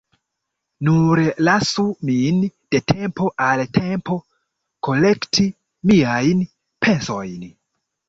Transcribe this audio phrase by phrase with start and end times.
[0.87, 2.39] Nur lasu min
[2.77, 4.19] de tempo al tempo
[4.91, 5.49] kolekti
[5.95, 6.47] miajn
[6.85, 7.51] pensojn.